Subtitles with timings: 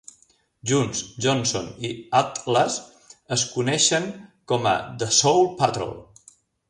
[0.69, 1.91] Junts, Johnson i
[2.21, 2.77] Altas
[3.37, 4.09] es coneixen
[4.53, 5.95] com a "The Soul Patrol".